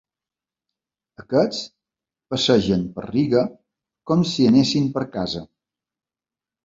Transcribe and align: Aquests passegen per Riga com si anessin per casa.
Aquests 1.23 1.59
passegen 2.35 2.87
per 2.95 3.05
Riga 3.09 3.45
com 4.13 4.25
si 4.33 4.49
anessin 4.53 4.93
per 4.97 5.05
casa. 5.19 5.45